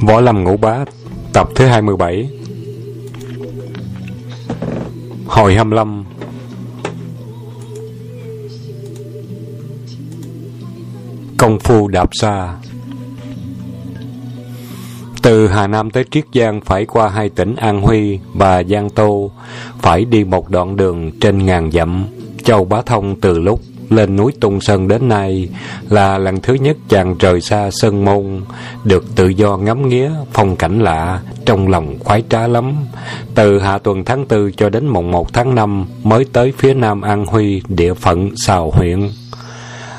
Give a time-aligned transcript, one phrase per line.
[0.00, 0.84] Võ Lâm Ngũ Bá
[1.32, 2.28] Tập thứ 27
[5.26, 6.04] Hồi 25
[11.38, 12.54] Công phu đạp xa
[15.22, 19.30] Từ Hà Nam tới Triết Giang phải qua hai tỉnh An Huy và Giang Tô,
[19.78, 22.04] phải đi một đoạn đường trên ngàn dặm.
[22.44, 23.60] Châu Bá Thông từ lúc
[23.90, 25.48] lên núi Tung Sơn đến nay
[25.88, 28.40] là lần thứ nhất chàng rời xa Sơn Môn,
[28.84, 32.74] được tự do ngắm nghía phong cảnh lạ, trong lòng khoái trá lắm.
[33.34, 37.00] Từ hạ tuần tháng tư cho đến mùng một tháng năm mới tới phía nam
[37.00, 39.10] An Huy, địa phận Sào huyện.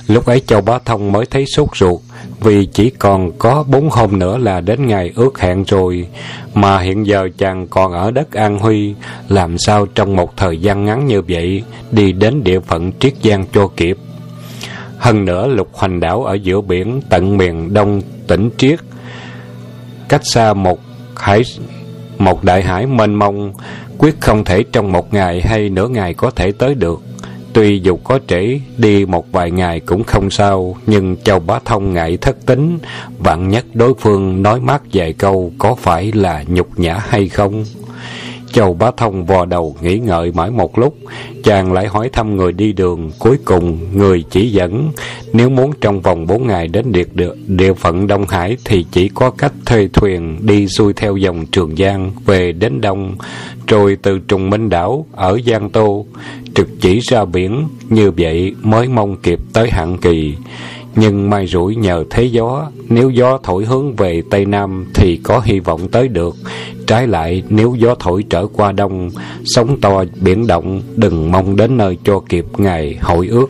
[0.07, 2.01] Lúc ấy Châu Bá Thông mới thấy sốt ruột,
[2.41, 6.07] vì chỉ còn có bốn hôm nữa là đến ngày ước hẹn rồi,
[6.53, 8.95] mà hiện giờ chàng còn ở đất An Huy,
[9.29, 13.45] làm sao trong một thời gian ngắn như vậy đi đến địa phận Triết Giang
[13.53, 13.97] cho kịp.
[14.97, 18.79] Hơn nữa lục hoành đảo ở giữa biển tận miền đông tỉnh Triết,
[20.09, 20.79] cách xa một
[21.15, 21.41] hải
[22.17, 23.53] một đại hải mênh mông,
[23.97, 27.01] quyết không thể trong một ngày hay nửa ngày có thể tới được.
[27.53, 31.93] Tuy dù có trễ đi một vài ngày cũng không sao, nhưng Châu Bá Thông
[31.93, 32.79] ngại thất tính,
[33.19, 37.65] vạn nhất đối phương nói mát vài câu có phải là nhục nhã hay không?
[38.51, 40.95] Châu Bá Thông vò đầu nghĩ ngợi mãi một lúc,
[41.43, 44.91] chàng lại hỏi thăm người đi đường, cuối cùng người chỉ dẫn,
[45.33, 49.09] nếu muốn trong vòng bốn ngày đến địa, địa, địa phận Đông Hải thì chỉ
[49.09, 53.15] có cách thuê thuyền đi xuôi theo dòng Trường Giang về đến Đông,
[53.67, 56.05] rồi từ Trùng Minh Đảo ở Giang Tô,
[56.55, 60.35] trực chỉ ra biển, như vậy mới mong kịp tới hạn kỳ.
[60.95, 65.41] Nhưng may rủi nhờ thế gió, nếu gió thổi hướng về Tây Nam thì có
[65.43, 66.35] hy vọng tới được.
[66.87, 69.09] Trái lại, nếu gió thổi trở qua Đông,
[69.45, 73.49] sóng to, biển động, đừng mong đến nơi cho kịp ngày hội ước.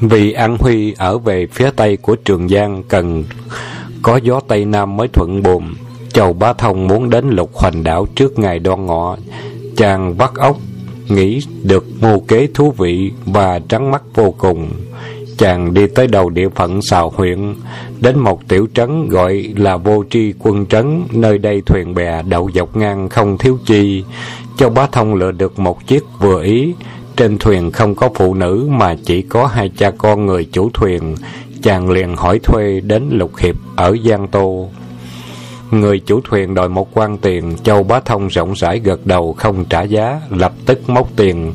[0.00, 3.24] Vì An Huy ở về phía Tây của Trường Giang cần
[4.02, 5.74] có gió Tây Nam mới thuận buồm.
[6.12, 9.16] chầu Bá Thông muốn đến lục hoành đảo trước ngày đoan ngọ.
[9.76, 10.56] Chàng vắt ốc,
[11.08, 14.70] nghĩ được mưu kế thú vị và trắng mắt vô cùng.
[15.38, 17.54] Chàng đi tới đầu địa phận xào huyện,
[18.00, 22.50] đến một tiểu trấn gọi là vô tri quân trấn, nơi đây thuyền bè đậu
[22.54, 24.04] dọc ngang không thiếu chi.
[24.58, 26.74] Châu Bá Thông lựa được một chiếc vừa ý,
[27.16, 31.16] trên thuyền không có phụ nữ mà chỉ có hai cha con người chủ thuyền.
[31.62, 34.68] Chàng liền hỏi thuê đến Lục Hiệp ở Giang Tô.
[35.70, 39.64] Người chủ thuyền đòi một quan tiền, Châu Bá Thông rộng rãi gật đầu không
[39.64, 41.52] trả giá, lập tức móc tiền,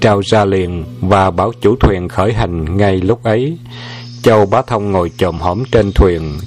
[0.00, 3.58] trao ra liền và bảo chủ thuyền khởi hành ngay lúc ấy.
[4.22, 6.38] Châu Bá Thông ngồi chồm hổm trên thuyền,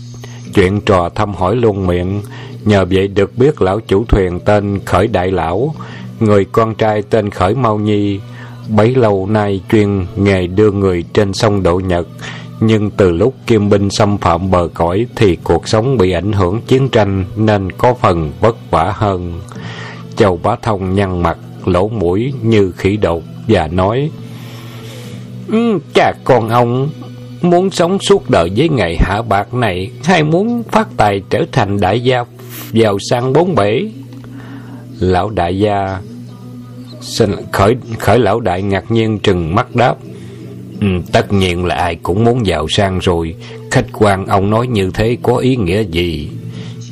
[0.53, 2.21] chuyện trò thăm hỏi luôn miệng,
[2.65, 5.75] nhờ vậy được biết lão chủ thuyền tên Khởi Đại Lão,
[6.19, 8.19] người con trai tên Khởi Mau Nhi,
[8.69, 12.07] bấy lâu nay chuyên nghề đưa người trên sông Độ Nhật,
[12.59, 16.61] nhưng từ lúc kim binh xâm phạm bờ cõi thì cuộc sống bị ảnh hưởng
[16.67, 19.41] chiến tranh nên có phần vất vả hơn.
[20.15, 24.09] Châu Bá Thông nhăn mặt, lỗ mũi như khỉ đột và nói
[25.47, 26.89] ừ, um, Cha con ông
[27.41, 31.79] muốn sống suốt đời với ngày hạ bạc này hay muốn phát tài trở thành
[31.79, 32.23] đại gia
[32.71, 33.81] giàu sang bốn bể?
[34.99, 35.99] Lão đại gia
[37.01, 39.95] xin khởi khởi lão đại ngạc nhiên trừng mắt đáp
[40.81, 43.35] Ừ, tất nhiên là ai cũng muốn giàu sang rồi
[43.71, 46.29] Khách quan ông nói như thế có ý nghĩa gì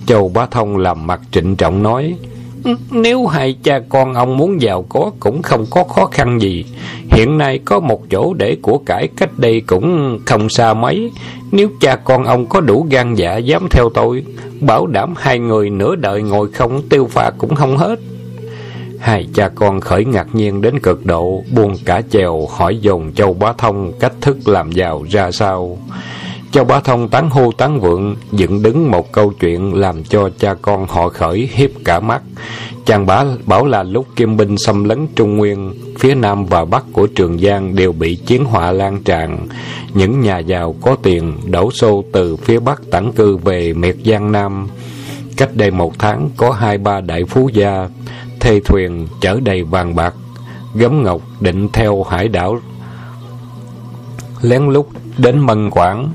[0.06, 2.16] Châu Bá Thông làm mặt trịnh trọng nói
[2.92, 6.66] nếu hai cha con ông muốn giàu có Cũng không có khó khăn gì.
[7.12, 11.12] Hiện nay có một chỗ để của cải Cách đây cũng không xa mấy.
[11.52, 14.24] Nếu cha con ông có đủ gan dạ Dám theo tôi
[14.62, 18.00] Bảo đảm hai người nửa đời ngồi không Tiêu pha cũng không hết.
[19.02, 23.34] Hai cha con khởi ngạc nhiên đến cực độ, buông cả chèo hỏi dồn Châu
[23.34, 25.78] Bá Thông cách thức làm giàu ra sao.
[26.52, 30.54] Châu Bá Thông tán hô tán vượng, dựng đứng một câu chuyện làm cho cha
[30.54, 32.22] con họ khởi hiếp cả mắt.
[32.86, 36.84] Chàng bá bảo là lúc kim binh xâm lấn Trung Nguyên, phía Nam và Bắc
[36.94, 39.48] của Trường Giang đều bị chiến họa lan tràn.
[39.94, 44.32] Những nhà giàu có tiền đổ xô từ phía Bắc tản cư về miệt Giang
[44.32, 44.68] Nam.
[45.38, 47.88] Cách đây một tháng có hai ba đại phú gia
[48.40, 50.14] thê thuyền chở đầy vàng bạc
[50.76, 52.60] gấm ngọc định theo hải đảo
[54.42, 54.88] lén lút
[55.18, 56.10] đến mân quảng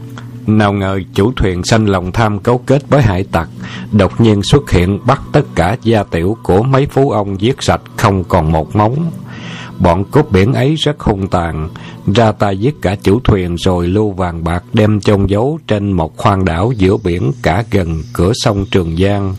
[0.46, 3.48] nào ngờ chủ thuyền sanh lòng tham cấu kết với hải tặc
[3.92, 7.80] đột nhiên xuất hiện bắt tất cả gia tiểu của mấy phú ông giết sạch
[7.96, 9.10] không còn một móng
[9.78, 11.68] bọn cốt biển ấy rất hung tàn
[12.14, 16.16] ra tay giết cả chủ thuyền rồi lưu vàng bạc đem chôn giấu trên một
[16.16, 19.34] khoang đảo giữa biển cả gần cửa sông trường giang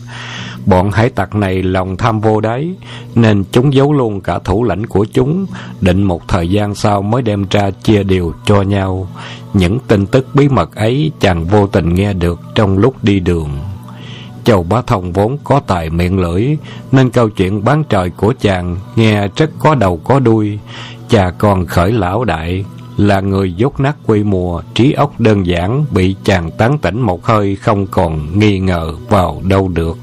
[0.68, 2.74] Bọn hải tặc này lòng tham vô đáy,
[3.14, 5.46] nên chúng giấu luôn cả thủ lãnh của chúng,
[5.80, 9.08] định một thời gian sau mới đem ra chia đều cho nhau.
[9.54, 13.50] Những tin tức bí mật ấy chàng vô tình nghe được trong lúc đi đường.
[14.44, 16.56] Châu Bá Thông vốn có tài miệng lưỡi,
[16.92, 20.58] nên câu chuyện bán trời của chàng nghe rất có đầu có đuôi.
[21.08, 22.64] Chà còn khởi lão đại,
[22.96, 27.26] là người dốt nát quê mùa, trí óc đơn giản, bị chàng tán tỉnh một
[27.26, 29.98] hơi không còn nghi ngờ vào đâu được.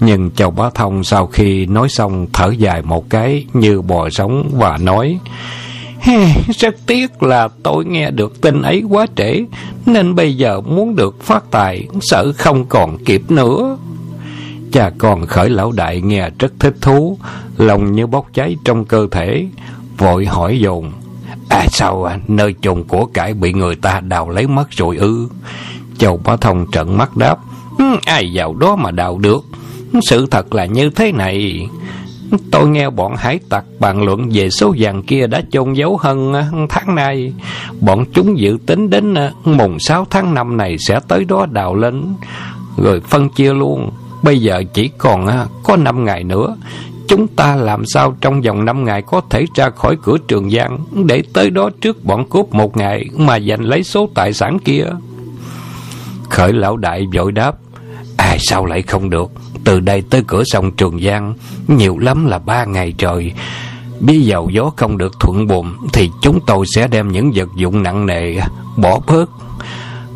[0.00, 4.50] Nhưng Châu Bá Thông sau khi nói xong thở dài một cái như bò sống
[4.54, 5.18] và nói
[6.58, 9.44] rất tiếc là tôi nghe được tin ấy quá trễ
[9.86, 13.76] Nên bây giờ muốn được phát tài Sợ không còn kịp nữa.
[14.72, 17.18] Cha con khởi lão đại nghe rất thích thú
[17.56, 19.46] Lòng như bốc cháy trong cơ thể
[19.98, 20.92] Vội hỏi dồn
[21.48, 25.28] À sao à, nơi chồng của cải bị người ta đào lấy mất rồi ư?
[25.98, 27.38] Châu Bá Thông trận mắt đáp
[27.78, 29.44] ừ, Ai vào đó mà đào được?
[30.02, 31.68] Sự thật là như thế này.
[32.50, 36.34] Tôi nghe bọn hải tặc bàn luận về số vàng kia đã chôn giấu hơn
[36.68, 37.32] tháng nay.
[37.80, 39.14] Bọn chúng dự tính đến
[39.44, 42.14] mùng 6 tháng 5 này sẽ tới đó đào lên,
[42.76, 43.90] rồi phân chia luôn.
[44.22, 46.56] Bây giờ chỉ còn có 5 ngày nữa.
[47.08, 50.78] Chúng ta làm sao trong vòng 5 ngày có thể ra khỏi cửa trường giang
[51.06, 54.84] để tới đó trước bọn cướp một ngày mà giành lấy số tài sản kia.
[56.30, 57.52] Khởi lão đại vội đáp,
[58.16, 59.30] à sao lại không được?
[59.64, 61.34] Từ đây tới cửa sông Trường Giang,
[61.68, 63.32] Nhiều lắm là ba ngày trời.
[64.00, 67.82] Bí dầu gió không được thuận buồm, Thì chúng tôi sẽ đem những vật dụng
[67.82, 68.40] nặng nề
[68.76, 69.30] Bỏ bớt.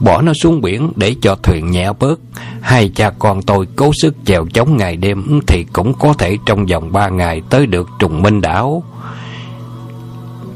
[0.00, 2.20] Bỏ nó xuống biển để cho thuyền nhẹ bớt.
[2.61, 6.67] Hai cha con tôi cố sức chèo chống ngày đêm Thì cũng có thể trong
[6.67, 8.82] vòng ba ngày Tới được trùng minh đảo.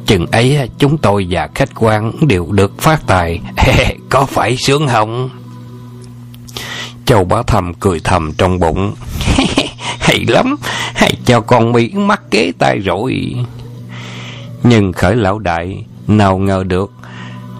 [0.06, 3.41] Chừng ấy, chúng tôi và khách quan đều được phát tài.
[4.11, 5.31] Có phải sướng không?
[7.06, 8.95] Châu Bá Thầm cười thầm trong bụng.
[10.01, 10.56] hay lắm,
[10.95, 13.35] hay cho con Mỹ mắc kế tay rồi.
[14.62, 16.93] Nhưng khởi lão đại, nào ngờ được,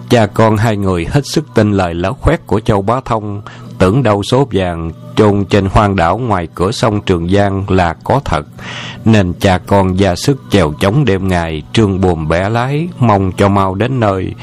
[0.09, 3.41] cha con hai người hết sức tin lời lão khoét của Châu Bá Thông,
[3.77, 8.19] tưởng đâu số vàng chôn trên hoang đảo ngoài cửa sông Trường Giang là có
[8.25, 8.47] thật,
[9.05, 13.49] nên cha con ra sức chèo chống đêm ngày, trương buồm bẻ lái, mong cho
[13.49, 14.33] mau đến nơi.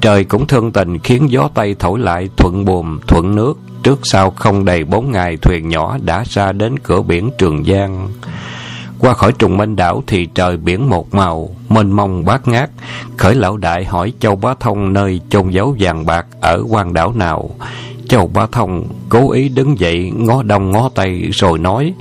[0.00, 4.30] Trời cũng thương tình khiến gió Tây thổi lại thuận buồm, thuận nước, Trước sau
[4.30, 8.08] không đầy bốn ngày thuyền nhỏ đã ra đến cửa biển Trường Giang.
[8.98, 12.70] Qua khỏi trùng minh đảo thì trời biển một màu, mênh mông bát ngát.
[13.16, 17.12] Khởi lão đại hỏi Châu Bá Thông nơi chôn giấu vàng bạc ở quan đảo
[17.12, 17.50] nào.
[18.08, 21.94] Châu Bá Thông cố ý đứng dậy ngó đông ngó tay rồi nói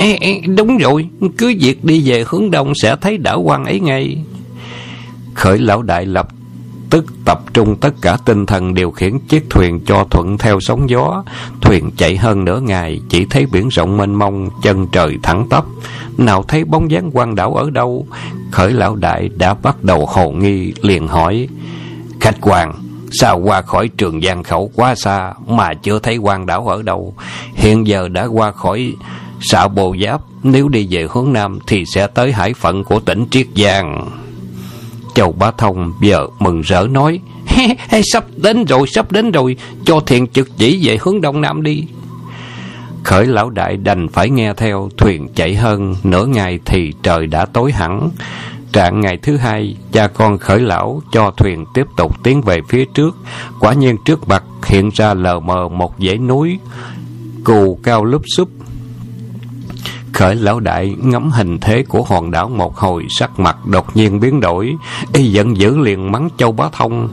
[0.00, 1.08] Ê, ê, đúng rồi,
[1.38, 4.18] cứ việc đi về hướng đông sẽ thấy đảo quan ấy ngay.
[5.34, 6.28] Khởi lão đại lập
[6.90, 10.90] tức tập trung tất cả tinh thần điều khiển chiếc thuyền cho thuận theo sóng
[10.90, 11.24] gió.
[11.60, 15.64] Thuyền chạy hơn nửa ngày, chỉ thấy biển rộng mênh mông, chân trời thẳng tắp.
[16.18, 18.06] Nào thấy bóng dáng quan đảo ở đâu?
[18.50, 21.48] Khởi lão đại đã bắt đầu hồ nghi, liền hỏi.
[22.20, 22.72] Khách quan,
[23.12, 27.14] sao qua khỏi trường giang khẩu quá xa mà chưa thấy quan đảo ở đâu?
[27.54, 28.94] Hiện giờ đã qua khỏi
[29.40, 33.26] xã Bồ Giáp, nếu đi về hướng Nam thì sẽ tới hải phận của tỉnh
[33.30, 34.10] Triết Giang.
[35.14, 37.20] Châu Bá Thông giờ mừng rỡ nói
[38.12, 39.56] Sắp đến rồi, sắp đến rồi.
[39.84, 41.84] Cho thiền trực chỉ về hướng đông nam đi.
[43.04, 45.94] Khởi lão đại đành phải nghe theo Thuyền chạy hơn.
[46.04, 48.10] Nửa ngày thì trời đã tối hẳn.
[48.72, 52.84] Trạng ngày thứ hai Cha con khởi lão cho thuyền tiếp tục tiến về phía
[52.84, 53.16] trước
[53.60, 56.58] Quả nhiên trước mặt hiện ra lờ mờ một dãy núi
[57.44, 58.48] Cù cao lúp xúp
[60.18, 64.20] Khởi lão đại ngắm hình thế của hòn đảo một hồi sắc mặt đột nhiên
[64.20, 64.76] biến đổi,
[65.12, 67.08] y giận dữ liền mắng Châu Bá Thông.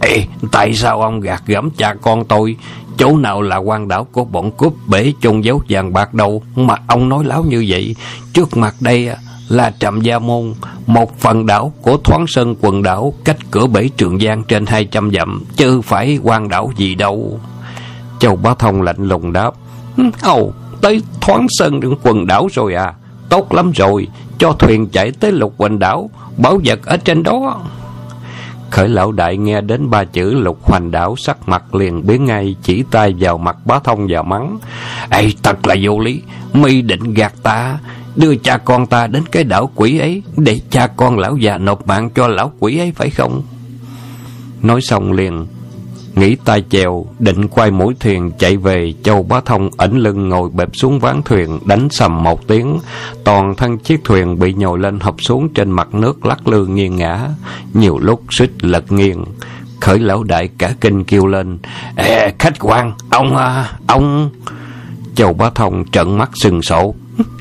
[0.00, 2.56] Ê, tại sao ông gạt gẫm cha con tôi?
[2.96, 6.74] Chỗ nào là quan đảo của bọn cướp bể chôn dấu vàng bạc đâu mà
[6.86, 7.96] ông nói láo như vậy?
[8.32, 9.10] Trước mặt đây
[9.48, 10.54] là Trạm Gia Môn,
[10.86, 14.84] một phần đảo của Thoáng Sơn quần đảo cách cửa bể Trường Giang trên hai
[14.84, 17.40] trăm dặm, chứ phải quan đảo gì đâu.
[18.20, 19.50] Châu Bá Thông lạnh lùng đáp.
[20.22, 20.52] Ồ,
[20.84, 22.94] tới thoáng sơn đường quần đảo rồi à
[23.28, 24.08] Tốt lắm rồi
[24.38, 27.60] Cho thuyền chạy tới lục hoành đảo Bảo vật ở trên đó
[28.70, 32.56] Khởi lão đại nghe đến ba chữ lục hoành đảo Sắc mặt liền biến ngay
[32.62, 34.58] Chỉ tay vào mặt bá thông và mắng
[35.10, 36.22] Ê thật là vô lý
[36.52, 37.78] mi định gạt ta
[38.16, 41.86] Đưa cha con ta đến cái đảo quỷ ấy Để cha con lão già nộp
[41.86, 43.42] mạng cho lão quỷ ấy phải không
[44.62, 45.46] Nói xong liền
[46.14, 50.50] Nghĩ tay chèo, định quay mũi thuyền chạy về, Châu Bá Thông ẩn lưng ngồi
[50.50, 52.78] bẹp xuống ván thuyền, đánh sầm một tiếng.
[53.24, 56.96] Toàn thân chiếc thuyền bị nhồi lên hộp xuống trên mặt nước lắc lư nghiêng
[56.96, 57.28] ngã.
[57.74, 59.24] Nhiều lúc suýt lật nghiêng.
[59.80, 61.58] Khởi lão đại cả kinh kêu lên.
[61.96, 64.30] Ê, khách quan, ông, à, ông...
[65.14, 66.94] Châu Bá Thông trận mắt sừng sổ.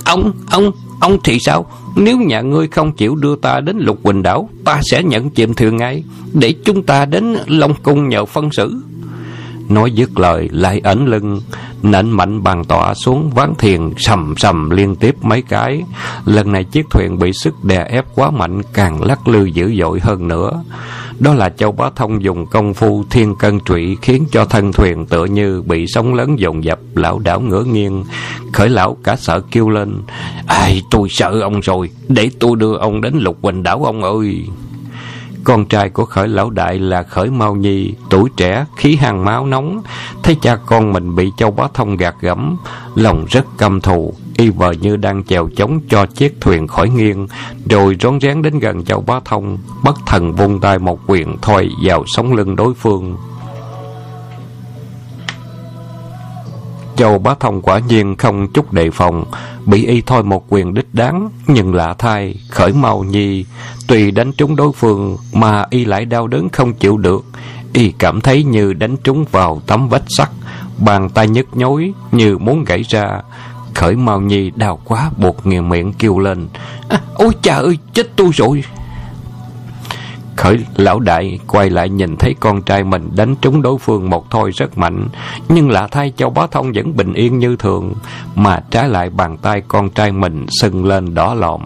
[0.05, 1.65] Ông, ông, ông thì sao?
[1.95, 5.53] Nếu nhà ngươi không chịu đưa ta đến lục quỳnh đảo, ta sẽ nhận chìm
[5.53, 6.03] thuyền ngay,
[6.33, 8.81] để chúng ta đến Long Cung nhờ phân xử.
[9.73, 11.41] Nói dứt lời, lại ẩn lưng,
[11.83, 15.83] Nện mạnh bàn tọa xuống ván thiền Sầm sầm liên tiếp mấy cái.
[16.25, 19.99] Lần này chiếc thuyền bị sức đè ép quá mạnh, Càng lắc lư dữ dội
[19.99, 20.63] hơn nữa.
[21.19, 25.05] Đó là Châu Bá Thông dùng công phu thiên cân trụy Khiến cho thân thuyền
[25.05, 28.03] tựa như bị sóng lớn dồn dập, Lão đảo ngửa nghiêng,
[28.53, 30.01] Khởi lão cả sợ kêu lên,
[30.47, 34.45] Ai, tôi sợ ông rồi, Để tôi đưa ông đến lục quỳnh đảo ông ơi
[35.43, 39.45] con trai của khởi lão đại là khởi mau nhi, tuổi trẻ, khí hàng máu
[39.45, 39.81] nóng.
[40.23, 42.57] Thấy cha con mình bị châu bá thông gạt gẫm,
[42.95, 44.13] lòng rất căm thù.
[44.37, 47.27] Y vờ như đang chèo chống cho chiếc thuyền khỏi nghiêng,
[47.69, 51.69] rồi rón rén đến gần châu bá thông, bất thần vung tay một quyền thôi
[51.83, 53.17] vào sống lưng đối phương.
[56.95, 59.25] Châu Bá Thông quả nhiên không chút đề phòng,
[59.65, 63.45] bị y thôi một quyền đích đáng, nhưng lạ thay, khởi mau nhi,
[63.87, 67.25] tùy đánh trúng đối phương mà y lại đau đớn không chịu được,
[67.73, 70.29] y cảm thấy như đánh trúng vào tấm vách sắt,
[70.77, 73.21] bàn tay nhức nhối như muốn gãy ra.
[73.73, 76.47] Khởi mau nhi đau quá buộc nghiền miệng kêu lên,
[76.89, 78.63] à, ôi cha ơi, chết tôi rồi!
[80.35, 84.31] Khởi lão đại quay lại nhìn thấy con trai mình đánh trúng đối phương một
[84.31, 85.07] thôi rất mạnh,
[85.49, 87.93] nhưng lạ thay Châu Bá Thông vẫn bình yên như thường,
[88.35, 91.61] mà trái lại bàn tay con trai mình sưng lên đỏ lòm.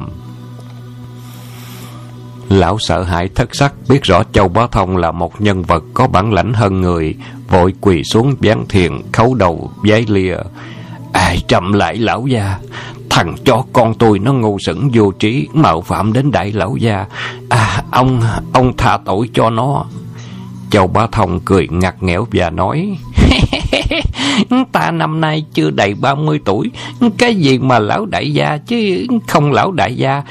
[2.49, 6.07] Lão sợ hãi thất sắc biết rõ Châu Bá Thông là một nhân vật có
[6.07, 7.15] bản lãnh hơn người,
[7.49, 10.37] vội quỳ xuống gián thiền khấu đầu giấy lìa.
[11.13, 12.57] Ai chậm lại lão gia,
[13.17, 17.05] Thằng cho con tôi nó ngu sững vô trí, Mạo phạm đến đại lão gia.
[17.49, 18.21] À ông
[18.53, 19.85] Ông tha tội cho nó.
[20.69, 22.97] Châu Bá Thông cười ngặt nghẽo và nói,
[24.71, 26.71] Ta năm nay chưa đầy 30 tuổi,
[27.17, 30.23] Cái gì mà lão đại gia Chứ, không lão đại gia.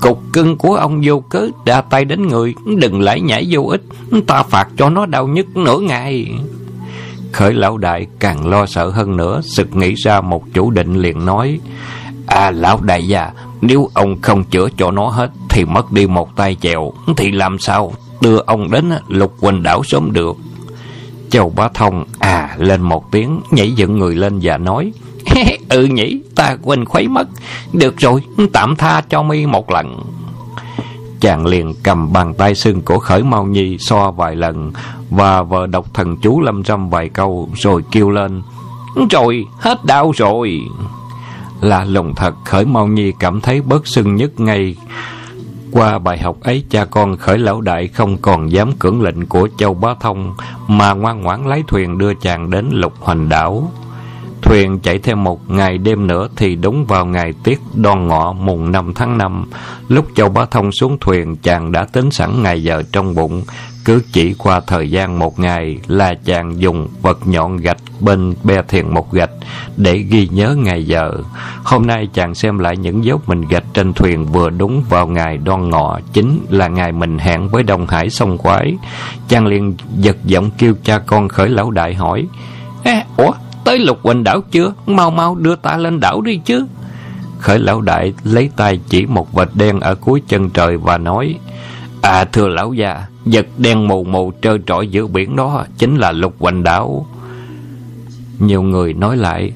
[0.00, 3.82] Cục cưng của ông vô cớ Đa tay đến người, Đừng lại nhảy vô ích.
[4.26, 6.26] Ta phạt cho nó đau nhất nửa ngày.
[7.32, 11.24] Khởi lão đại càng lo sợ hơn nữa, Sực nghĩ ra một chủ định liền
[11.24, 11.60] nói
[12.26, 16.36] À lão đại gia, Nếu ông không chữa cho nó hết Thì mất đi một
[16.36, 20.36] tay chèo, Thì làm sao đưa ông đến lục quỳnh đảo sớm được?
[21.30, 24.92] Châu Bá Thông à lên một tiếng, Nhảy dựng người lên và nói
[25.68, 27.28] Ừ nhỉ, ta quên khuấy mất.
[27.72, 30.00] Được rồi, tạm tha cho mi một lần.
[31.20, 34.72] Chàng liền cầm bàn tay xương của khởi mau nhi So vài lần
[35.10, 38.42] Và vợ đọc thần chú lâm râm vài câu Rồi kêu lên,
[39.10, 40.60] Rồi, hết đau rồi
[41.64, 44.76] là lòng thật khởi mau nhi cảm thấy bớt sưng nhất ngay.
[45.72, 49.48] Qua bài học ấy, cha con khởi lão đại không còn dám cưỡng lệnh của
[49.58, 50.34] châu bá thông,
[50.68, 53.72] mà ngoan ngoãn lái thuyền đưa chàng đến lục hoành đảo.
[54.42, 58.72] Thuyền chạy thêm một ngày đêm nữa thì đúng vào ngày tiết đoan ngọ mùng
[58.72, 59.44] năm tháng năm,
[59.88, 63.42] lúc châu bá thông xuống thuyền, chàng đã tính sẵn ngày giờ trong bụng
[63.84, 68.62] cứ chỉ qua thời gian một ngày là chàng dùng vật nhọn gạch bên be
[68.62, 69.30] thiền một gạch
[69.76, 71.12] để ghi nhớ ngày giờ.
[71.64, 75.36] Hôm nay chàng xem lại những dấu mình gạch trên thuyền vừa đúng vào ngày
[75.36, 78.74] đoan ngọ, chính là ngày mình hẹn với Đông Hải sông quái.
[79.28, 82.26] Chàng liền giật giọng kêu cha con khởi lão đại hỏi,
[82.82, 83.32] Ê, Ủa,
[83.64, 84.72] tới lục quỳnh đảo chưa?
[84.86, 86.66] Mau mau đưa ta lên đảo đi chứ.
[87.38, 91.34] Khởi lão đại lấy tay chỉ một vệt đen ở cuối chân trời và nói,
[92.02, 96.12] À thưa lão già, vật đen mù mù trơ trọi giữa biển đó chính là
[96.12, 97.06] lục hoành đảo.
[98.38, 99.52] Nhiều người nói lại,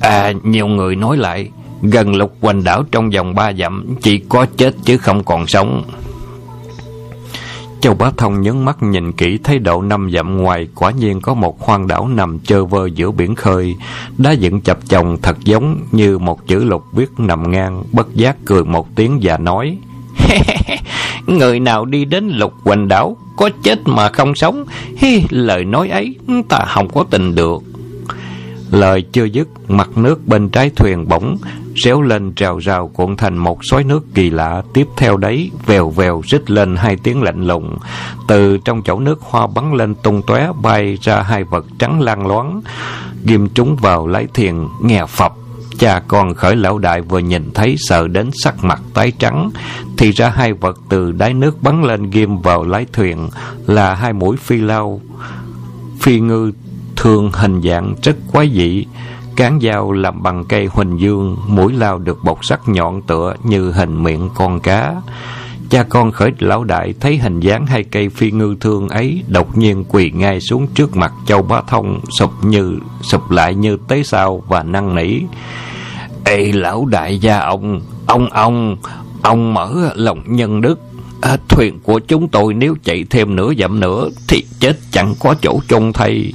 [0.00, 1.50] À nhiều người nói lại,
[1.82, 5.84] gần lục hoành đảo trong vòng ba dặm chỉ có chết chứ không còn sống.
[7.80, 11.34] Châu Bá Thông nhấn mắt nhìn kỹ thấy độ năm dặm ngoài quả nhiên có
[11.34, 13.76] một hoang đảo nằm chơ vơ giữa biển khơi.
[14.18, 18.36] Đá dựng chập chồng thật giống như một chữ lục viết nằm ngang, bất giác
[18.44, 19.78] cười một tiếng và nói
[21.26, 24.64] Người nào đi đến lục quanh đảo Có chết mà không sống.
[24.96, 26.16] Hi, Lời nói ấy
[26.48, 27.62] ta không có tình được.
[28.70, 31.36] Lời chưa dứt Mặt nước bên trái thuyền bỗng
[31.84, 34.62] Réo lên trào rào cuộn thành một xoáy nước kỳ lạ.
[34.72, 37.78] Tiếp theo đấy Vèo vèo rít lên hai tiếng lạnh lùng.
[38.28, 42.26] Từ trong chậu nước hoa bắn lên tung tóe Bay ra hai vật trắng lan
[42.26, 42.60] loáng.
[43.24, 45.32] Ghim trúng vào lái thuyền Nghe phập.
[45.78, 49.50] Cha con khởi lão đại vừa nhìn thấy sợ đến sắc mặt tái trắng,
[49.96, 53.28] Thì ra hai vật từ đáy nước bắn lên ghim vào lái thuyền
[53.66, 55.00] Là hai mũi phi lao,
[56.00, 56.52] Phi ngư
[56.96, 58.86] thường hình dạng rất quái dị,
[59.36, 63.72] Cán dao làm bằng cây huỳnh dương, Mũi lao được bọc sắc nhọn tựa như
[63.72, 64.94] hình miệng con cá.
[65.70, 69.58] Cha con khởi lão đại thấy hình dáng hai cây phi ngư thương ấy đột
[69.58, 74.02] nhiên quỳ ngay xuống trước mặt châu bá thông sụp như sụp lại như tế
[74.02, 75.20] sao và năn nỉ
[76.24, 78.76] Ê lão đại gia ông, ông ông,
[79.22, 80.80] ông mở lòng nhân đức.
[81.20, 85.34] À, thuyền của chúng tôi nếu chạy thêm nửa dặm nữa thì chết chẳng có
[85.42, 86.32] chỗ chôn thay.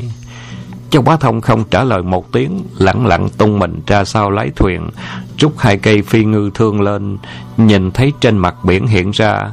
[0.92, 4.52] Châu Bá Thông không trả lời một tiếng, lặng lặng tung mình ra sau lái
[4.56, 4.90] thuyền,
[5.38, 7.18] rút hai cây phi ngư thương lên,
[7.58, 9.52] nhìn thấy trên mặt biển hiện ra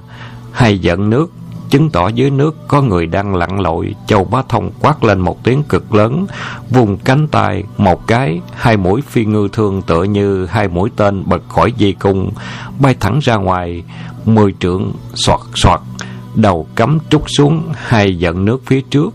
[0.52, 1.30] hai giận nước,
[1.70, 3.94] chứng tỏ dưới nước có người đang lặn lội.
[4.06, 6.26] Châu Bá Thông quát lên một tiếng cực lớn,
[6.70, 11.22] vùng cánh tay, một cái, hai mũi phi ngư thương tựa như hai mũi tên
[11.26, 12.30] bật khỏi dây cung,
[12.80, 13.82] bay thẳng ra ngoài,
[14.24, 15.80] mười trượng, soạt soạt,
[16.34, 19.14] đầu cắm trút xuống hai giận nước phía trước,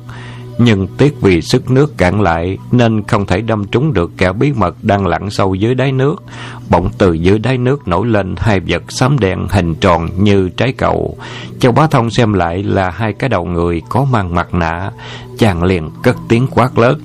[0.57, 4.53] nhưng tiếc vì sức nước cạn lại nên không thể đâm trúng được kẻ bí
[4.53, 6.23] mật đang lặn sâu dưới đáy nước.
[6.69, 10.71] Bỗng từ dưới đáy nước nổi lên hai vật xám đen hình tròn như trái
[10.71, 11.17] cầu.
[11.59, 14.91] Châu Bá Thông xem lại là hai cái đầu người có mang mặt nạ.
[15.37, 16.99] Chàng liền cất tiếng quát lớn.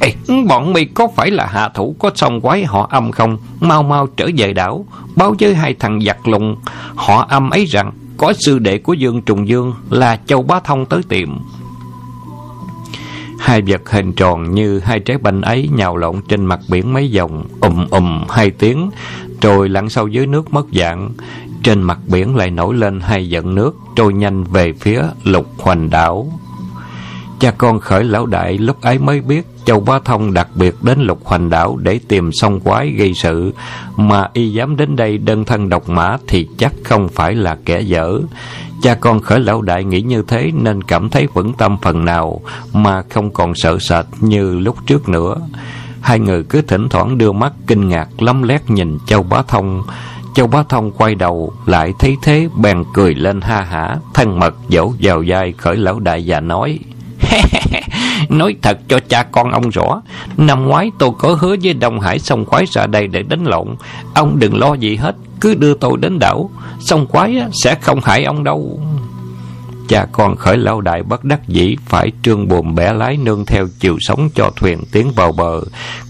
[0.00, 0.14] Ê,
[0.48, 3.38] bọn mi có phải là hạ thủ có song quái họ âm không?
[3.60, 4.84] Mau mau trở về đảo,
[5.16, 6.56] báo với hai thằng giặc lùng
[6.94, 10.86] họ âm ấy rằng có sư đệ của Dương Trùng Dương là Châu Bá Thông
[10.86, 11.38] tới tìm.
[13.40, 17.12] Hai vật hình tròn như hai trái banh ấy nhào lộn trên mặt biển mấy
[17.16, 18.90] vòng, ùm ùm hai tiếng,
[19.40, 21.10] rồi lặn sâu dưới nước mất dạng.
[21.62, 25.90] Trên mặt biển lại nổi lên hai giận nước, trôi nhanh về phía lục hoành
[25.90, 26.32] đảo.
[27.40, 31.00] Cha con khởi lão đại lúc ấy mới biết Châu Bá Thông đặc biệt đến
[31.00, 33.52] lục hoành đảo để tìm song quái gây sự,
[33.96, 37.80] mà y dám đến đây đơn thân độc mã thì chắc không phải là kẻ
[37.80, 38.20] dở.
[38.82, 42.40] Cha con khởi lão đại nghĩ như thế nên cảm thấy vững tâm phần nào
[42.72, 45.36] mà không còn sợ sệt như lúc trước nữa.
[46.00, 49.82] Hai người cứ thỉnh thoảng đưa mắt kinh ngạc lắm lét nhìn Châu Bá Thông.
[50.34, 54.54] Châu Bá Thông quay đầu lại thấy thế bèn cười lên ha hả, thân mật
[54.68, 56.78] dỗ vào vai khởi lão đại và nói
[58.28, 60.02] Nói thật cho cha con ông rõ,
[60.36, 63.68] Năm ngoái tôi có hứa với Đông Hải sông khoái ra đây để đánh lộn.
[64.14, 66.50] Ông đừng lo gì hết, Cứ đưa tôi đến đảo.
[66.80, 68.80] Sông khoái sẽ không hại ông đâu.
[69.88, 73.68] Cha con khởi lao đại bất đắc dĩ, Phải trương buồm bẻ lái nương theo
[73.80, 75.60] chiều sóng cho thuyền tiến vào bờ.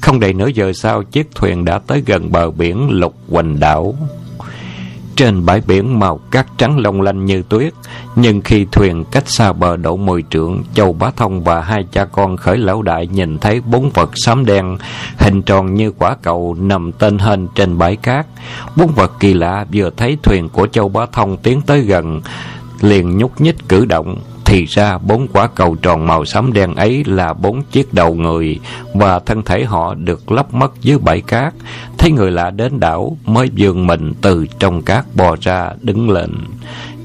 [0.00, 3.94] Không đầy nửa giờ sau, Chiếc thuyền đã tới gần bờ biển lục Quỳnh đảo
[5.20, 7.72] trên bãi biển màu cát trắng long lanh như tuyết.
[8.16, 12.04] Nhưng khi thuyền cách xa bờ độ mười trượng, châu bá thông và hai cha
[12.04, 14.78] con khởi lão đại nhìn thấy bốn vật xám đen,
[15.18, 18.26] hình tròn như quả cầu nằm tên hên trên bãi cát.
[18.76, 22.20] Bốn vật kỳ lạ vừa thấy thuyền của châu bá thông tiến tới gần,
[22.80, 24.16] liền nhúc nhích cử động
[24.50, 28.58] thì ra bốn quả cầu tròn màu xám đen ấy là bốn chiếc đầu người
[28.94, 31.54] và thân thể họ được lấp mất dưới bãi cát.
[31.98, 36.30] Thấy người lạ đến đảo mới dường mình từ trong cát bò ra, đứng lên.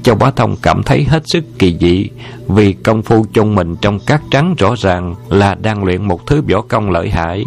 [0.02, 2.08] Châu Bá Thông cảm thấy hết sức kỳ dị
[2.48, 6.42] vì công phu chung mình trong cát trắng rõ ràng là đang luyện một thứ
[6.50, 7.44] võ công lợi hại.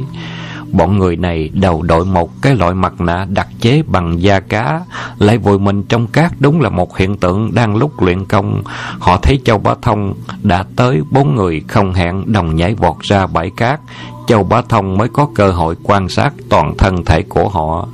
[0.71, 4.81] Bọn người này đầu đội một cái loại mặt nạ đặc chế bằng da cá,
[5.19, 8.63] lại vùi mình trong cát đúng là một hiện tượng đang lúc luyện công.
[8.99, 13.27] Họ thấy Châu Bá Thông đã tới bốn người không hẹn đồng nhảy vọt ra
[13.27, 13.79] bãi cát.
[14.27, 17.87] Châu Bá Thông mới có cơ hội quan sát toàn thân thể của họ.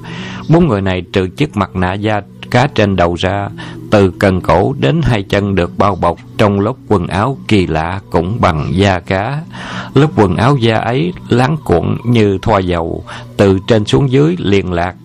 [0.50, 3.50] Bốn người này trừ chiếc mặt nạ da cá trên đầu ra,
[3.96, 8.00] từ cần cổ đến hai chân được bao bọc trong lớp quần áo kỳ lạ
[8.10, 9.42] cũng bằng da cá.
[9.94, 13.04] Lớp quần áo da ấy láng cuộn như thoa dầu,
[13.38, 14.96] từ trên xuống dưới liền lạc,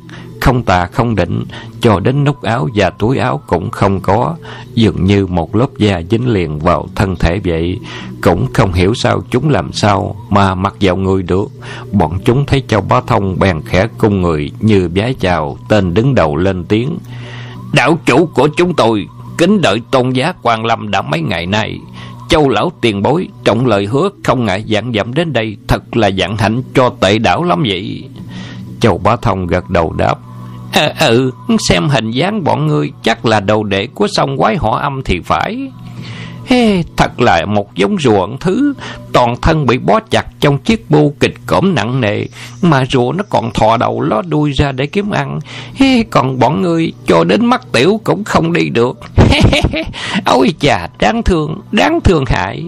[0.40, 1.44] không tà không định,
[1.81, 4.37] cho đến nút áo và túi áo cũng không có,
[4.74, 7.79] dường như một lớp da dính liền vào thân thể vậy.
[8.20, 11.48] Cũng không hiểu sao chúng làm sao mà mặc vào người được.
[11.92, 16.14] Bọn chúng thấy Châu Bá Thông bèn khẽ cung người như vái chào, tên đứng
[16.14, 16.98] đầu lên tiếng.
[17.72, 19.06] Đạo chủ của chúng tôi
[19.38, 21.78] kính đợi tôn giá quan lâm đã mấy ngày nay.
[22.28, 26.09] Châu lão tiền bối trọng lời hứa không ngại dặn dặm đến đây thật là
[26.09, 28.09] dặn hạnh cho tệ đảo lắm vậy.
[28.80, 30.14] Châu Bá Thông gật đầu đáp.
[30.72, 31.30] À, ừ,
[31.68, 35.20] xem hình dáng bọn ngươi chắc là đầu đệ của sông quái họ âm thì
[35.20, 35.70] phải.
[36.50, 38.74] Hê, thật là một giống rùa thứ.
[39.12, 42.24] Toàn thân bị bó chặt trong chiếc bu kịch cổm nặng nề
[42.62, 45.38] Mà rùa nó còn thò đầu ló đuôi ra để kiếm ăn.
[45.74, 48.98] Hê, Còn bọn ngươi cho đến mắt tiểu cũng không đi được.
[50.24, 52.64] Ôi chà, đáng thương, đáng thương hại.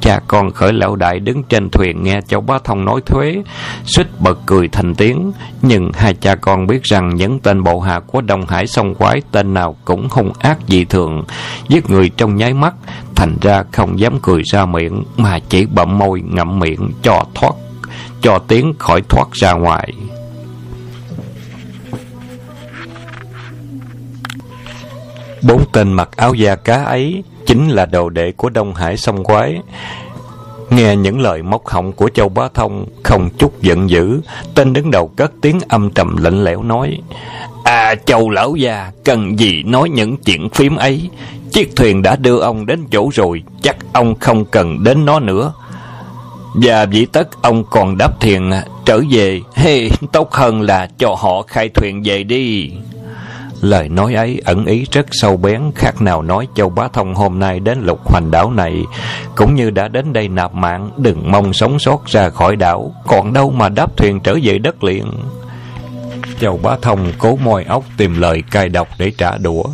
[0.00, 3.42] Cha con khởi lão đại đứng trên thuyền nghe châu bá thông nói thuế,
[3.84, 5.32] suýt bật cười thành tiếng.
[5.62, 9.20] Nhưng hai cha con biết rằng những tên bộ hạ của Đông Hải sông quái
[9.32, 11.24] tên nào cũng hung ác dị thường,
[11.68, 12.74] giết người trong nháy mắt,
[13.14, 17.52] thành ra không dám cười ra miệng mà chỉ bậm môi ngậm miệng cho thoát,
[18.20, 19.92] cho tiếng khỏi thoát ra ngoài.
[25.42, 29.24] Bốn tên mặc áo da cá ấy chính là đầu đệ của Đông Hải sông
[29.24, 29.60] quái.
[30.70, 34.20] Nghe những lời móc họng của Châu Bá Thông Không chút giận dữ
[34.54, 36.98] Tên đứng đầu cất tiếng âm trầm lạnh lẽo nói
[37.64, 41.10] À Châu Lão Gia Cần gì nói những chuyện phím ấy?
[41.52, 45.52] Chiếc thuyền đã đưa ông đến chỗ rồi Chắc ông không cần đến nó nữa.
[46.54, 48.50] Và vị tất ông còn đáp thiền
[48.84, 52.72] trở về Hey, tốt hơn là cho họ khai thuyền về đi.
[53.60, 57.38] Lời nói ấy ẩn ý rất sâu bén, Khác nào nói Châu Bá Thông hôm
[57.38, 58.84] nay đến lục hoành đảo này.
[59.36, 62.94] Cũng như đã đến đây nạp mạng, Đừng mong sống sót ra khỏi đảo.
[63.06, 65.12] Còn đâu mà đáp thuyền trở về đất liền.
[66.40, 69.64] Châu Bá Thông cố môi óc tìm lời cay độc để trả đũa.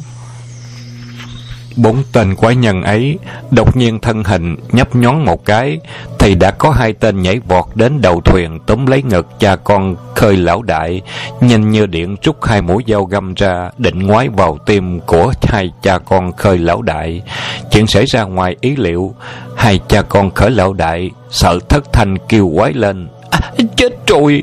[1.76, 3.18] Bốn tên quái nhân ấy
[3.50, 5.80] đột nhiên thân hình nhấp nhón một cái
[6.18, 9.96] thì đã có hai tên nhảy vọt đến đầu thuyền túm lấy ngực cha con
[10.14, 11.02] khơi lão đại
[11.40, 15.70] nhanh như điện rút hai mũi dao găm ra định ngoái vào tim của hai
[15.82, 17.22] cha con khơi lão đại.
[17.70, 19.14] Chuyện xảy ra ngoài ý liệu
[19.56, 23.40] hai cha con khởi lão đại sợ thất thanh kêu quái lên à,
[23.76, 24.42] chết rồi!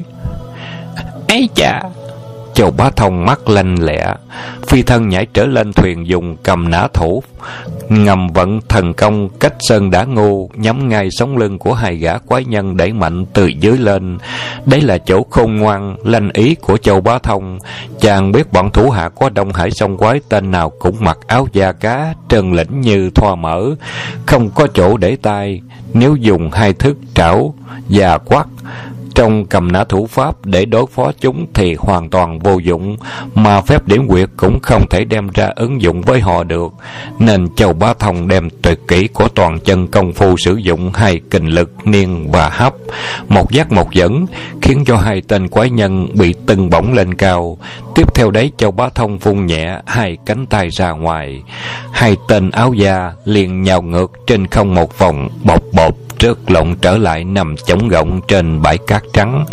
[1.28, 1.82] Ấy cha
[2.60, 4.13] Châu Bá Thông mắt lanh lẹ,
[4.67, 7.24] phi thân nhảy trở lên thuyền dùng cầm nã thủ,
[7.89, 12.17] ngầm vận thần công cách sơn đá ngu, nhắm ngay sống lưng của hai gã
[12.17, 14.17] quái nhân đẩy mạnh từ dưới lên.
[14.65, 17.60] Đấy là chỗ khôn ngoan, lanh ý của Châu Bá Thông.
[18.00, 21.48] Chàng biết bọn thủ hạ có Đông Hải sông quái tên nào cũng mặc áo
[21.54, 23.62] da cá, trần lĩnh như thoa mỡ,
[24.26, 25.62] không có chỗ để tay.
[25.93, 27.54] Nếu dùng hai thức trảo
[27.89, 28.45] và quát
[29.19, 32.97] trong cầm nã thủ pháp để đối phó chúng thì hoàn toàn vô dụng,
[33.36, 36.73] mà phép điểm quyệt cũng không thể đem ra ứng dụng với họ được.
[37.19, 41.21] Nên Châu Bá Thông đem tuyệt kỹ của toàn chân công phu sử dụng hai
[41.32, 42.73] kình lực niên và hấp,
[43.27, 44.25] một giác một dẫn,
[44.62, 47.58] khiến cho hai tên quái nhân bị tưng bổng lên cao.
[47.95, 51.43] Tiếp theo đấy Châu Bá Thông vung nhẹ hai cánh tay ra ngoài.
[51.91, 56.75] Hai tên áo da liền nhào ngược trên không một vòng bột bột rớt lộn
[56.82, 59.45] trở lại nằm chống gọng trên bãi cát trắng.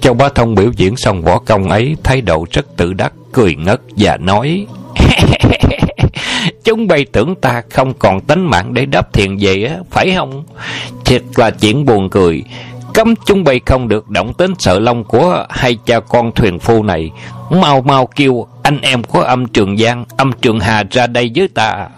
[0.00, 3.54] Châu Bá Thông biểu diễn xong võ công ấy, thái độ rất tự đắc, cười
[3.54, 4.66] ngất và nói
[6.64, 10.44] Chúng bay tưởng ta không còn tính mạng để đáp thiền về á, phải không?
[11.04, 12.42] Thiệt là chuyện buồn cười.
[12.94, 16.82] Cấm chúng bay không được động đến sợ lông của hai cha con thuyền phu
[16.82, 17.10] này.
[17.50, 21.48] Mau mau kêu anh em của âm trường Giang, âm trường Hà ra đây với
[21.48, 21.88] ta.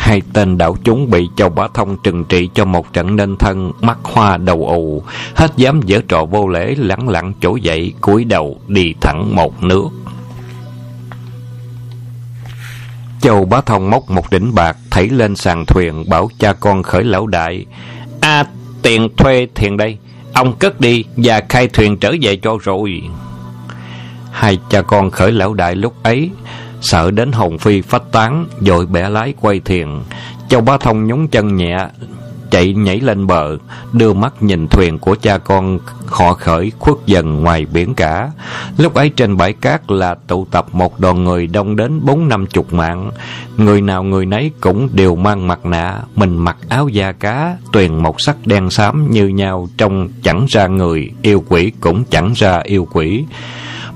[0.00, 3.72] Hai tên đảo chúng bị Châu Bá Thông trừng trị cho một trận nên thân,
[3.80, 5.02] mắt hoa đầu ù,
[5.34, 9.62] hết dám dở trò vô lễ, lẳng lặng chỗ dậy, cúi đầu đi thẳng một
[9.62, 9.88] nước.
[13.20, 17.04] Châu Bá Thông móc một đỉnh bạc, thảy lên sàn thuyền, bảo cha con khởi
[17.04, 17.66] lão đại.
[18.20, 18.44] a
[18.82, 19.98] tiền thuê thuyền đây,
[20.32, 23.02] ông cất đi và khai thuyền trở về cho rồi.
[24.30, 26.30] Hai cha con khởi lão đại lúc ấy
[26.80, 30.02] Sợ đến hồn phi phách tán Rồi bẻ lái quay thuyền
[30.48, 31.76] Châu Bá Thông nhúng chân nhẹ,
[32.50, 33.56] Chạy nhảy lên bờ,
[33.92, 35.78] Đưa mắt nhìn thuyền của cha con
[36.10, 38.30] Họ khởi khuất dần ngoài biển cả.
[38.78, 42.46] Lúc ấy trên bãi cát là tụ tập một đoàn người đông đến bốn năm
[42.46, 43.10] chục mạng.
[43.56, 47.94] Người nào người nấy cũng đều mang mặt nạ, Mình mặc áo da cá, Tuyền
[47.94, 52.60] một sắc đen xám như nhau trong chẳng ra người, Yêu quỷ cũng chẳng ra
[52.64, 53.24] yêu quỷ.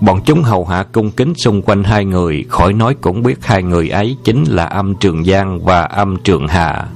[0.04, 3.62] Bọn chúng hầu hạ cung kính xung quanh hai người, khỏi nói cũng biết hai
[3.62, 6.86] người ấy chính là âm Trường Giang và âm Trường Hà.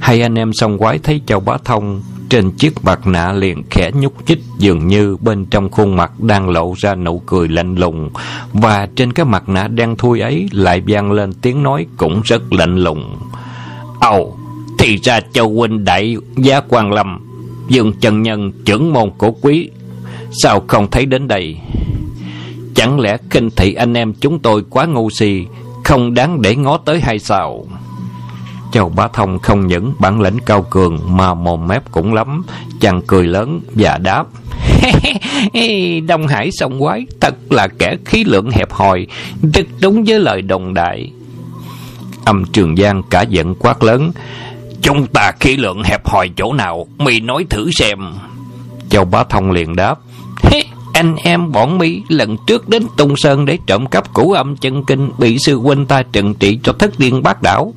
[0.00, 3.90] Hai anh em song quái thấy Châu Bá Thông trên chiếc mặt nạ liền khẽ
[3.94, 8.10] nhúc nhích dường như bên trong khuôn mặt đang lộ ra nụ cười lạnh lùng
[8.52, 12.52] và trên cái mặt nạ đen thui ấy lại vang lên tiếng nói cũng rất
[12.52, 13.16] lạnh lùng.
[14.00, 14.36] Ồ,
[14.78, 17.20] thì ra Châu huynh đại giá quan lâm,
[17.68, 19.70] dương chân nhân trưởng môn cổ quý,
[20.30, 21.56] sao không thấy đến đây?
[22.78, 25.46] Chẳng lẽ kinh thị anh em chúng tôi quá ngu si,
[25.84, 27.66] Không đáng để ngó tới hay sao?
[28.72, 32.44] Châu Bá Thông không những bản lĩnh cao cường Mà mồm mép cũng lắm,
[32.80, 34.24] Chàng cười lớn và đáp.
[36.06, 39.06] Đông Hải sông quái Thật là kẻ khí lượng hẹp hòi,
[39.54, 41.10] Rất đúng với lời đồng đại.
[42.24, 44.12] Âm Trường Giang cả giận quát lớn,
[44.82, 46.86] Chúng ta khí lượng hẹp hòi chỗ nào?
[46.98, 47.98] Mi nói thử xem.
[48.90, 49.98] Châu Bá Thông liền đáp
[50.98, 54.84] anh em bọn mi lần trước đến Tung Sơn để trộm cắp củ âm chân
[54.84, 57.74] kinh bị sư huynh ta trừng trị cho thất điên bát đảo.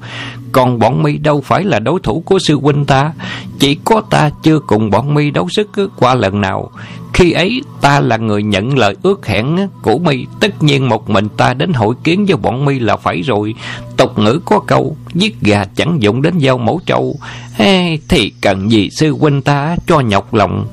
[0.51, 3.13] Còn bọn mi đâu phải là đối thủ của sư huynh ta,
[3.59, 6.71] chỉ có ta chưa cùng bọn mi đấu sức qua lần nào.
[7.13, 11.29] Khi ấy ta là người nhận lời ước hẹn của mi, tất nhiên một mình
[11.37, 13.55] ta đến hội kiến với bọn mi là phải rồi.
[13.97, 17.19] Tục ngữ có câu, giết gà chẳng dụng đến dao mẫu trâu,
[17.53, 20.65] hey, thì cần gì sư huynh ta cho nhọc lòng.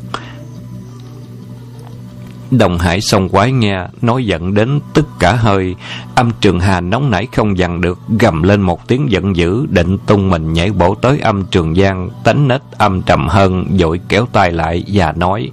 [2.51, 5.75] Đồng Hải sông quái nghe, nói giận đến tức cả hơi.
[6.15, 9.99] Âm Trường Hà nóng nảy không dằn được, gầm lên một tiếng giận dữ, định
[9.99, 14.27] tung mình nhảy bổ tới âm Trường Giang, tánh nết âm trầm hơn, dội kéo
[14.33, 15.51] tay lại và nói,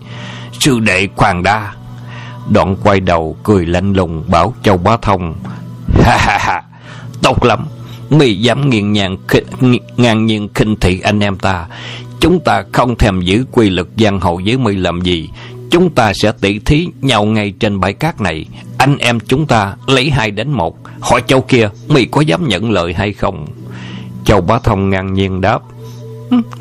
[0.60, 1.74] Sư đệ khoan đa.
[2.50, 5.36] Đoạn quay đầu, cười lạnh lùng, bảo Châu Bá Thông,
[6.04, 6.64] Ha ha ha,
[7.22, 7.66] tốt lắm,
[8.10, 9.18] mi dám nghiền nhàn
[9.98, 11.68] ngang nhiên khinh thị anh em ta
[12.26, 15.30] chúng ta không thèm giữ quy lực giang hồ với mi làm gì
[15.72, 18.46] chúng ta sẽ tỉ thí nhau ngay trên bãi cát này.
[18.78, 20.78] Anh em chúng ta lấy hai đến một.
[21.00, 23.48] Hỏi châu kia Mày có dám nhận lời hay không?
[24.26, 25.60] Châu bá thông ngang nhiên đáp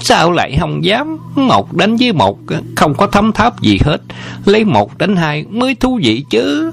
[0.01, 1.19] Sao lại không dám?
[1.37, 2.39] Một đánh với một,
[2.77, 4.03] Không có thấm tháp gì hết.
[4.45, 6.71] Lấy một đánh hai mới thú vị chứ.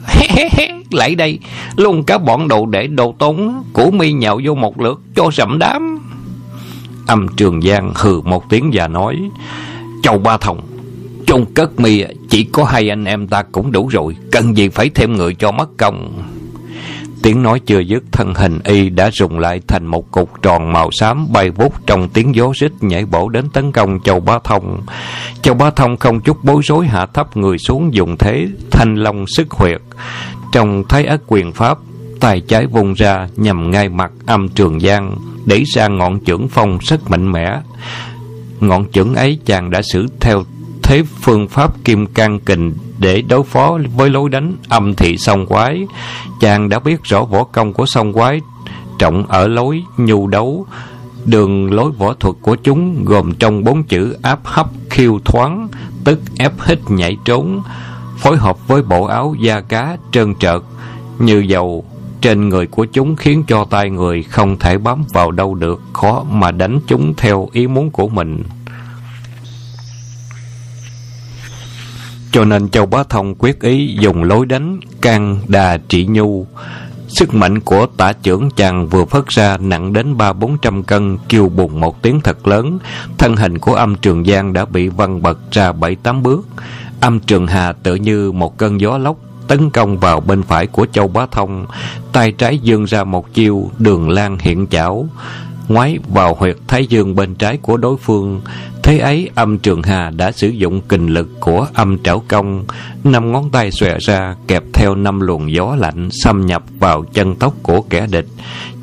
[0.92, 1.40] Lại đây.
[1.76, 5.60] Luôn cả bọn đồ để đồ tốn, Của mi nhạo vô một lượt, cho sậm
[5.60, 6.00] đám.
[7.08, 9.18] Âm trường giang hừ một tiếng và nói,
[10.04, 10.71] Châu Ba Thông
[11.32, 14.90] Chôn cất mi chỉ có hai anh em ta cũng đủ rồi Cần gì phải
[14.90, 16.24] thêm người cho mất công
[17.24, 20.92] Tiếng nói chưa dứt thân hình y đã rùng lại thành một cục tròn màu
[20.92, 24.82] xám bay vút trong tiếng gió rít nhảy bổ đến tấn công Châu Bá Thông.
[25.42, 29.26] Châu Bá Thông không chút bối rối hạ thấp người xuống dùng thế thanh long
[29.28, 29.82] sức huyệt.
[30.52, 31.78] Trong thái ất quyền pháp,
[32.20, 35.16] tay trái vung ra nhằm ngay mặt âm trường giang,
[35.46, 37.62] đẩy ra ngọn chưởng phong rất mạnh mẽ.
[38.60, 40.44] Ngọn chưởng ấy chàng đã xử theo
[40.92, 45.46] thế phương pháp kim can kình để đối phó với lối đánh âm thị song
[45.46, 45.88] quái.
[46.40, 48.42] Chàng đã biết rõ võ công của song quái
[49.00, 50.66] trọng ở lối nhu đấu.
[51.26, 55.68] Đường lối võ thuật của chúng gồm trong bốn chữ áp hấp khiêu thoáng,
[56.04, 57.62] tức ép hít nhảy trốn,
[58.18, 60.62] phối hợp với bộ áo da cá trơn trợt
[61.20, 61.86] như dầu
[62.22, 66.24] trên người của chúng khiến cho tay người không thể bám vào đâu được, khó
[66.32, 68.44] mà đánh chúng theo ý muốn của mình.
[72.32, 76.46] Cho nên Châu Bá Thông quyết ý dùng lối đánh can đà trị nhu.
[77.08, 81.18] Sức mạnh của tả trưởng chàng vừa phất ra nặng đến ba bốn trăm cân,
[81.30, 82.80] kêu bùng một tiếng thật lớn.
[83.18, 86.48] Thân hình của âm trường giang đã bị văng bật ra bảy tám bước.
[87.00, 89.18] Âm trường hà tự như một cơn gió lốc
[89.48, 91.66] tấn công vào bên phải của Châu Bá Thông.
[92.12, 95.08] Tay trái dương ra một chiêu đường lan hiện chảo
[95.74, 98.42] ngoái vào huyệt thái dương bên trái của đối phương.
[98.84, 102.66] Thế ấy, âm trường hà đã sử dụng kình lực của âm trảo công,
[103.04, 107.36] năm ngón tay xòe ra, kẹp theo năm luồng gió lạnh, xâm nhập vào chân
[107.36, 108.28] tóc của kẻ địch.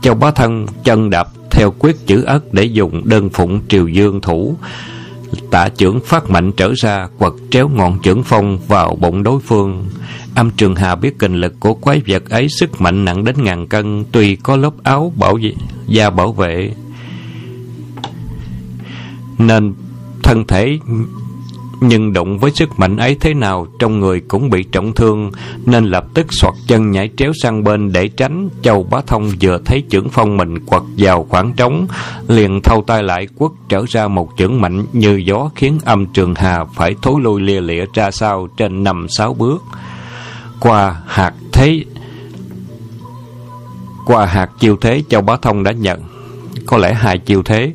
[0.03, 4.21] Châu bá thân chân đạp theo quyết chữ ất để dùng đơn phụng triều dương
[4.21, 4.57] thủ.
[5.51, 9.87] Tạ trưởng phát mạnh trở ra, quật tréo ngọn trưởng phong vào bụng đối phương.
[10.35, 13.67] Âm Trường Hà biết kinh lực của quái vật ấy sức mạnh nặng đến ngàn
[13.67, 15.53] cân, tuy có lớp áo bảo vệ,
[15.87, 16.73] da bảo vệ,
[19.39, 19.75] nên
[20.23, 20.79] thân thể
[21.81, 25.31] nhưng đụng với sức mạnh ấy thế nào, trong người cũng bị trọng thương,
[25.67, 28.49] nên lập tức soạt chân nhảy tréo sang bên để tránh.
[28.63, 31.87] Châu bá thông vừa thấy chưởng phong mình quật vào khoảng trống,
[32.29, 36.35] liền thâu tay lại quất trở ra một chưởng mạnh như gió, khiến âm trường
[36.35, 39.63] hà phải thối lui lia lịa ra sau trên năm sáu bước.
[40.61, 41.85] Qua hạt thế,
[44.07, 46.08] qua hạt chiêu thế, châu bá thông đã nhận
[46.69, 47.73] có lẽ hai chiêu thế.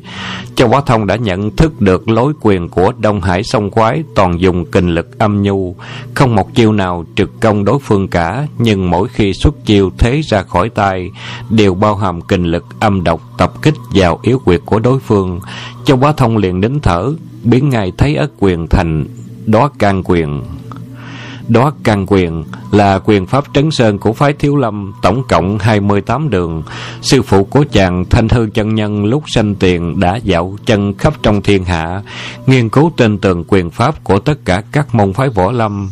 [0.54, 4.40] Châu bá thông đã nhận thức được lối quyền của đông hải sông quái toàn
[4.40, 5.76] dùng kình lực âm nhu.
[6.14, 10.20] Không một chiêu nào trực công đối phương cả, nhưng mỗi khi xuất chiêu thế
[10.20, 11.10] ra khỏi tay,
[11.50, 15.40] đều bao hàm kình lực âm độc tập kích vào yếu quyệt của đối phương.
[15.84, 17.12] Châu bá thông liền nín thở,
[17.44, 19.06] biến ngay thấy ất quyền thành
[19.46, 20.42] đó can quyền
[21.48, 26.30] đó căn quyền là quyền pháp trấn sơn của phái Thiếu Lâm, tổng cộng 28
[26.30, 26.62] đường.
[27.02, 31.14] Sư phụ của chàng Thanh Hư chân nhân lúc sanh tiền đã dạo chân khắp
[31.22, 32.02] trong thiên hạ,
[32.46, 35.90] nghiên cứu trên tường quyền pháp của tất cả các môn phái võ lâm.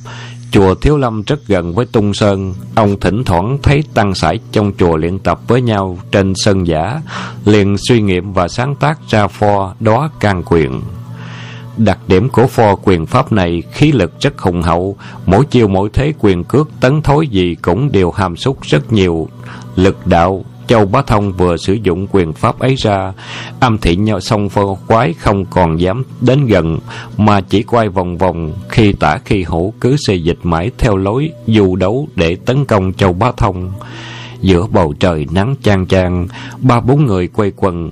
[0.52, 4.72] Chùa Thiếu Lâm rất gần với Tung Sơn, ông thỉnh thoảng thấy tăng sải trong
[4.78, 7.00] chùa luyện tập với nhau trên sân giả,
[7.44, 10.80] liền suy nghiệm và sáng tác ra pho đó can quyền.
[11.76, 15.88] Đặc điểm của pho quyền pháp này khí lực rất hùng hậu, mỗi chiều mỗi
[15.92, 19.28] thế quyền cước tấn thối gì cũng đều hàm xúc rất nhiều.
[19.76, 23.12] Lực đạo, Châu Bá Thông vừa sử dụng quyền pháp ấy ra,
[23.60, 26.78] âm thị nhau song pho quái không còn dám đến gần,
[27.16, 31.30] mà chỉ quay vòng vòng, khi tả khi hữu cứ xây dịch mãi theo lối
[31.46, 33.72] dù đấu để tấn công Châu Bá Thông.
[34.40, 36.26] Giữa bầu trời nắng chang chang,
[36.58, 37.90] ba bốn người quay quần,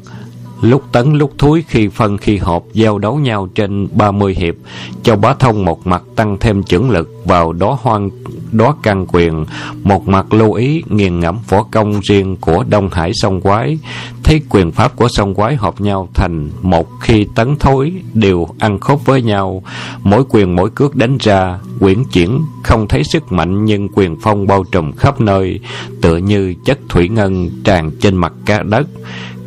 [0.60, 4.54] Lúc tấn lúc thúi khi phân khi hộp giao đấu nhau trên 30 hiệp,
[5.02, 8.10] Châu Bá Thông một mặt tăng thêm chưởng lực vào đó hoang
[8.52, 9.44] đó căn quyền,
[9.82, 13.78] một mặt lưu ý nghiền ngẫm võ công riêng của Đông Hải sông quái,
[14.22, 18.78] thấy quyền pháp của sông quái hợp nhau thành một khi tấn thối đều ăn
[18.78, 19.62] khớp với nhau,
[20.02, 24.46] mỗi quyền mỗi cước đánh ra, quyển chuyển không thấy sức mạnh nhưng quyền phong
[24.46, 25.60] bao trùm khắp nơi,
[26.00, 28.86] tựa như chất thủy ngân tràn trên mặt cá đất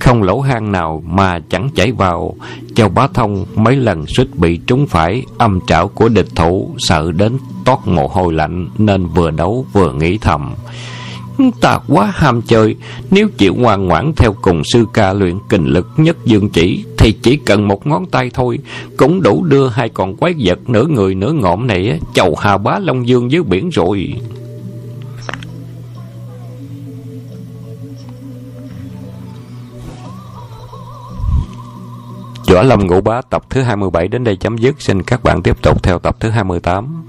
[0.03, 2.35] không lỗ hang nào mà chẳng chảy vào.
[2.75, 7.11] Châu Bá Thông mấy lần suýt bị trúng phải âm trảo của địch thủ, sợ
[7.11, 10.53] đến toát mồ hôi lạnh nên vừa đấu vừa nghĩ thầm.
[11.61, 12.75] Ta quá ham chơi,
[13.11, 17.11] nếu chịu ngoan ngoãn theo cùng sư ca luyện kình lực nhất dương chỉ, thì
[17.11, 18.59] chỉ cần một ngón tay thôi,
[18.97, 22.79] cũng đủ đưa hai con quái vật nửa người nửa ngộm này chầu hà bá
[22.79, 24.13] Long Dương dưới biển rồi.
[32.53, 34.81] Võ Lâm Ngũ Bá tập thứ 27 đến đây chấm dứt.
[34.81, 37.05] Xin các bạn tiếp tục theo tập thứ 28.